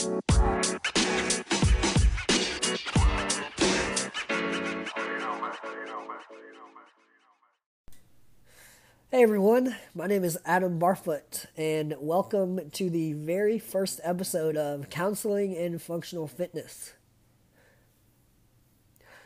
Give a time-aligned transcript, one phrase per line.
[0.00, 0.08] Hey
[9.12, 15.54] everyone, my name is Adam Barfoot, and welcome to the very first episode of Counseling
[15.54, 16.94] and Functional Fitness.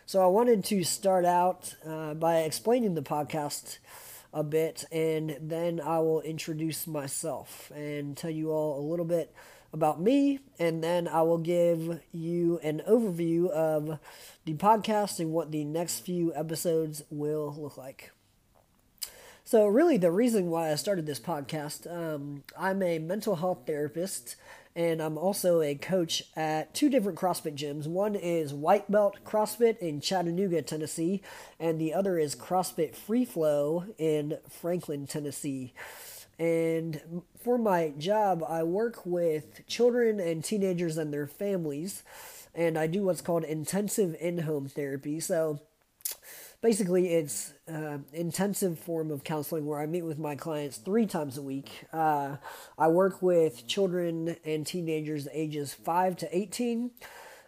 [0.06, 3.78] So, I wanted to start out uh, by explaining the podcast
[4.32, 9.32] a bit, and then I will introduce myself and tell you all a little bit
[9.74, 13.98] about me, and then I will give you an overview of
[14.46, 18.12] the podcast and what the next few episodes will look like.
[19.44, 24.36] So, really, the reason why I started this podcast, um, I'm a mental health therapist
[24.76, 27.86] and I'm also a coach at two different CrossFit gyms.
[27.86, 31.22] One is White Belt CrossFit in Chattanooga, Tennessee,
[31.60, 35.74] and the other is CrossFit Free Flow in Franklin, Tennessee.
[36.38, 42.02] And for my job, I work with children and teenagers and their families,
[42.54, 45.20] and I do what's called intensive in home therapy.
[45.20, 45.60] So,
[46.64, 51.36] basically it's uh, intensive form of counseling where i meet with my clients three times
[51.36, 51.84] a week.
[51.92, 52.36] Uh,
[52.78, 56.90] i work with children and teenagers ages 5 to 18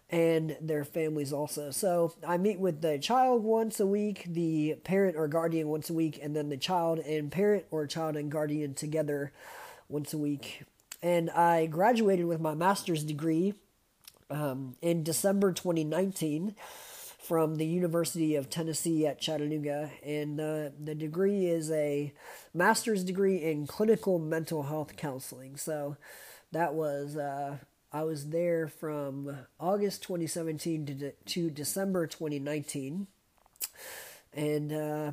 [0.09, 1.71] and their families also.
[1.71, 5.93] So i meet with the child once a week the parent or guardian once a
[5.93, 9.31] week and then the child and parent or child and guardian together
[9.89, 10.63] once a week.
[11.01, 13.53] And i graduated with my master's degree
[14.29, 16.55] um, in december 2019
[17.27, 22.13] from the University of Tennessee at Chattanooga, and uh, the degree is a
[22.53, 25.57] master's degree in clinical mental health counseling.
[25.57, 25.97] So
[26.53, 27.57] that was uh,
[27.91, 33.07] I was there from August 2017 to, de- to December 2019,
[34.33, 35.11] and uh,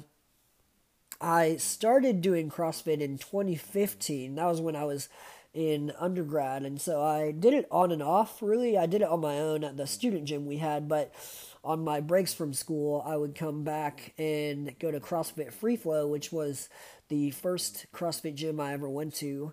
[1.21, 4.35] I started doing CrossFit in 2015.
[4.35, 5.09] That was when I was
[5.53, 8.43] in undergrad, and so I did it on and off.
[8.43, 11.15] Really, I did it on my own at the student gym we had, but
[11.63, 16.09] on my breaks from school, I would come back and go to CrossFit Free Flow,
[16.09, 16.69] which was
[17.15, 19.53] the first CrossFit gym I ever went to.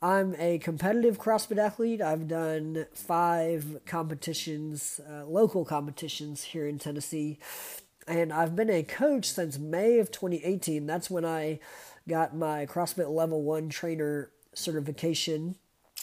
[0.00, 2.00] I'm a competitive CrossFit athlete.
[2.00, 7.38] I've done five competitions, uh, local competitions here in Tennessee,
[8.08, 10.86] and I've been a coach since May of 2018.
[10.86, 11.60] That's when I
[12.08, 15.56] got my CrossFit Level 1 trainer certification.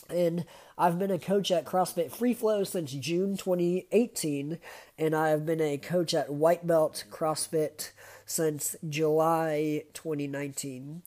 [0.09, 0.45] And
[0.77, 4.57] I've been a coach at CrossFit Free Flow since June 2018,
[4.97, 7.91] and I've been a coach at White Belt CrossFit
[8.25, 11.03] since July 2019.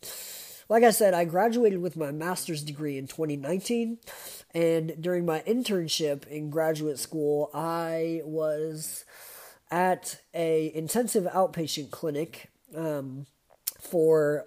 [0.69, 3.98] Like I said, I graduated with my master's degree in 2019,
[4.54, 9.04] and during my internship in graduate school, I was
[9.70, 13.26] at a intensive outpatient clinic um,
[13.80, 14.47] for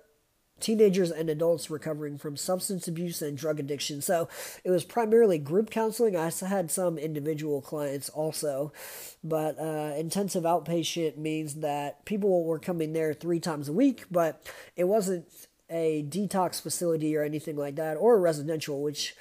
[0.60, 4.02] teenagers and adults recovering from substance abuse and drug addiction.
[4.02, 4.30] So
[4.64, 6.16] it was primarily group counseling.
[6.16, 8.72] I had some individual clients also,
[9.24, 14.50] but uh, intensive outpatient means that people were coming there three times a week, but
[14.76, 15.28] it wasn't
[15.70, 19.16] a detox facility or anything like that, or a residential, which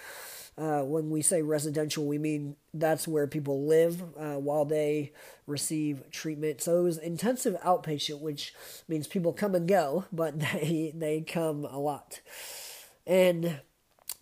[0.57, 5.13] uh, when we say residential, we mean that's where people live uh, while they
[5.47, 6.61] receive treatment.
[6.61, 8.55] So it was intensive outpatient, which
[8.89, 12.21] means people come and go, but they they come a lot.
[13.07, 13.61] And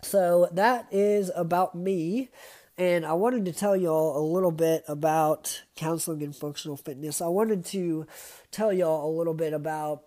[0.02, 2.30] so that is about me.
[2.78, 7.20] And I wanted to tell y'all a little bit about counseling and functional fitness.
[7.20, 8.06] I wanted to
[8.50, 10.04] tell y'all a little bit about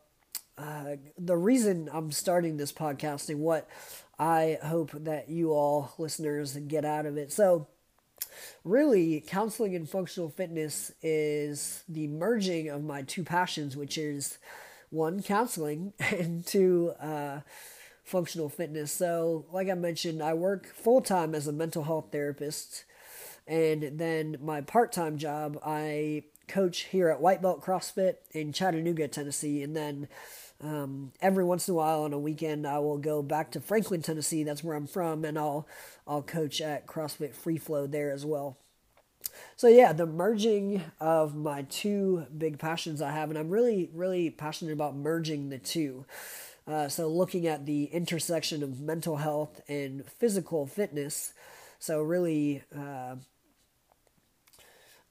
[0.58, 3.68] the reason I'm starting this podcast and what
[4.18, 7.32] I hope that you all listeners get out of it.
[7.32, 7.68] So,
[8.64, 14.38] really, counseling and functional fitness is the merging of my two passions, which is
[14.90, 17.42] one, counseling, and two, uh,
[18.04, 18.92] functional fitness.
[18.92, 22.86] So, like I mentioned, I work full time as a mental health therapist,
[23.48, 29.08] and then my part time job, I coach here at White Belt CrossFit in Chattanooga,
[29.08, 30.08] Tennessee, and then
[30.62, 34.02] um, every once in a while on a weekend, I will go back to Franklin,
[34.02, 34.44] Tennessee.
[34.44, 35.68] That's where I'm from, and I'll
[36.08, 38.58] I'll coach at CrossFit Free Flow there as well.
[39.58, 44.30] So yeah, the merging of my two big passions I have, and I'm really really
[44.30, 46.06] passionate about merging the two.
[46.68, 51.34] Uh, so looking at the intersection of mental health and physical fitness.
[51.80, 52.64] So really.
[52.76, 53.18] Uh,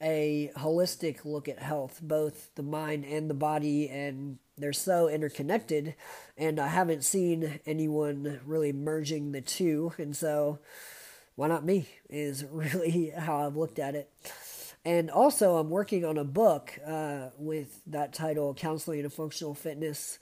[0.05, 5.95] a holistic look at health, both the mind and the body, and they're so interconnected.
[6.37, 10.59] And I haven't seen anyone really merging the two, and so
[11.37, 11.89] why not me?
[12.11, 14.11] Is really how I've looked at it.
[14.85, 20.19] And also, I'm working on a book uh, with that title, Counseling and Functional Fitness.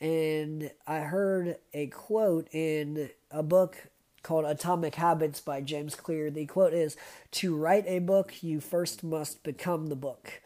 [0.00, 3.76] And I heard a quote in a book
[4.26, 6.32] called Atomic Habits by James Clear.
[6.32, 6.96] The quote is
[7.30, 10.42] To write a book, you first must become the book.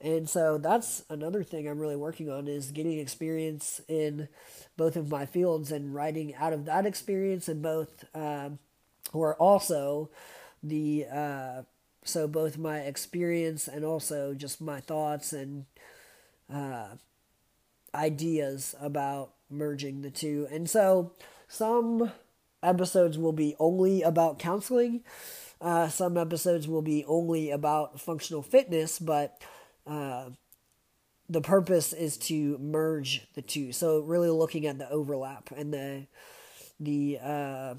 [0.00, 4.28] And so that's another thing I'm really working on is getting experience in
[4.76, 8.50] both of my fields and writing out of that experience and both, uh,
[9.12, 10.08] or also
[10.62, 11.62] the, uh,
[12.04, 15.64] so both my experience and also just my thoughts and
[16.52, 16.90] uh,
[17.92, 20.46] ideas about merging the two.
[20.52, 21.12] And so
[21.48, 22.12] some
[22.66, 25.02] episodes will be only about counseling.
[25.60, 29.40] Uh, some episodes will be only about functional fitness, but
[29.86, 30.30] uh,
[31.28, 33.72] the purpose is to merge the two.
[33.72, 36.06] So really looking at the overlap and the
[36.78, 37.74] the uh,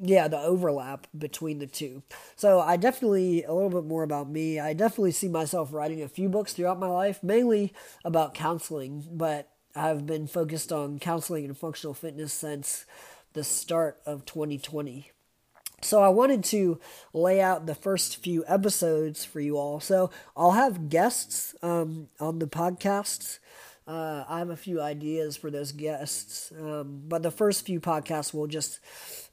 [0.00, 2.02] yeah the overlap between the two.
[2.36, 4.58] So I definitely a little bit more about me.
[4.58, 7.72] I definitely see myself writing a few books throughout my life, mainly
[8.04, 12.86] about counseling, but I've been focused on counseling and functional fitness since
[13.34, 15.10] the start of 2020.
[15.82, 16.80] So I wanted to
[17.12, 19.80] lay out the first few episodes for you all.
[19.80, 23.38] So I'll have guests um, on the podcast.
[23.86, 28.32] Uh, I have a few ideas for those guests, um, but the first few podcasts
[28.32, 28.80] will just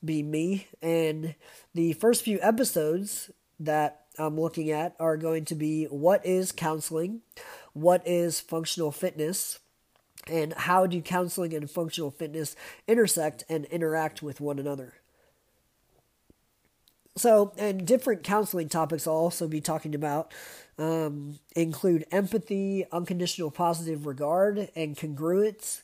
[0.03, 0.67] be me.
[0.81, 1.35] And
[1.73, 3.31] the first few episodes
[3.61, 7.21] that I'm looking at are going to be what is counseling,
[7.71, 9.59] what is functional fitness,
[10.27, 12.55] and how do counseling and functional fitness
[12.87, 15.00] intersect and interact with one another.
[17.17, 20.31] So, and different counseling topics I'll also be talking about
[20.77, 25.81] um, include empathy, unconditional positive regard, and congruence.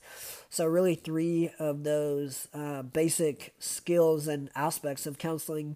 [0.50, 5.76] So, really, three of those uh, basic skills and aspects of counseling,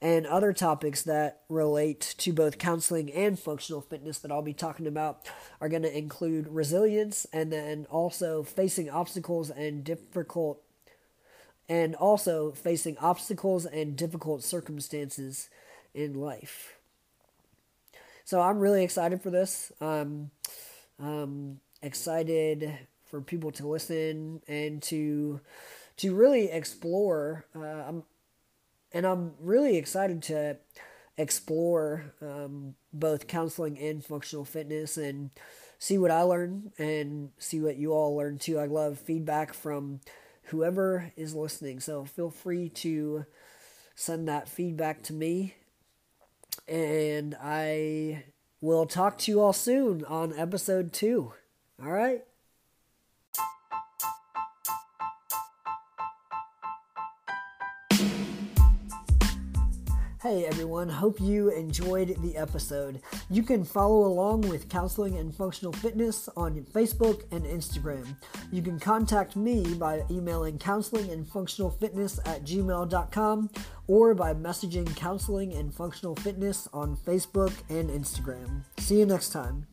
[0.00, 4.86] and other topics that relate to both counseling and functional fitness that I'll be talking
[4.86, 5.28] about
[5.60, 10.60] are going to include resilience and then also facing obstacles and difficult
[11.68, 15.48] and also facing obstacles and difficult circumstances
[15.94, 16.76] in life.
[18.24, 19.72] So I'm really excited for this.
[19.80, 20.30] I'm
[20.98, 25.40] um, excited for people to listen and to
[25.98, 27.44] to really explore.
[27.54, 28.02] Uh, I'm,
[28.92, 30.56] and I'm really excited to
[31.18, 35.30] explore um, both counseling and functional fitness and
[35.78, 38.58] see what I learn and see what you all learn too.
[38.58, 40.00] I love feedback from
[40.52, 41.80] whoever is listening.
[41.80, 43.24] So feel free to
[43.94, 45.54] send that feedback to me.
[46.68, 48.24] And I
[48.60, 51.32] will talk to you all soon on episode two.
[51.82, 52.22] All right?
[60.22, 63.02] Hey everyone, hope you enjoyed the episode.
[63.28, 68.14] You can follow along with counseling and functional fitness on Facebook and Instagram.
[68.52, 73.50] You can contact me by emailing counseling and functional fitness at gmail.com
[73.88, 78.64] or by messaging counseling and functional fitness on Facebook and Instagram.
[78.76, 79.66] See you next time.